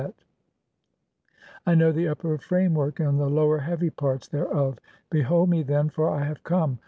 "(28) 0.01 0.15
I 1.67 1.75
know 1.75 1.91
the 1.91 2.07
upper 2.07 2.35
framework(?) 2.39 2.99
and 2.99 3.19
the 3.19 3.29
lower 3.29 3.59
heavy 3.59 3.91
parts 3.91 4.27
"thereof. 4.27 4.79
Behold 5.11 5.49
me, 5.49 5.61
then, 5.61 5.89
for 5.91 6.09
I 6.09 6.23
have 6.25 6.43
come. 6.43 6.79